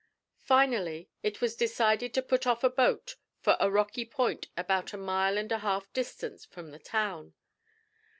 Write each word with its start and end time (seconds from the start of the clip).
Finally 0.41 1.11
it 1.21 1.41
was 1.41 1.55
decided 1.55 2.11
to 2.11 2.23
put 2.23 2.47
off 2.47 2.63
a 2.63 2.71
boat 2.71 3.17
for 3.39 3.55
a 3.59 3.69
rocky 3.69 4.03
point 4.03 4.47
about 4.57 4.93
a 4.93 4.97
mile 4.97 5.37
and 5.37 5.51
a 5.51 5.59
half 5.59 5.93
distant 5.93 6.41
from 6.49 6.71
the 6.71 6.79
town. 6.79 7.35